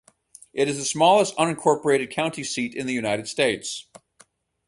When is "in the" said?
2.73-2.93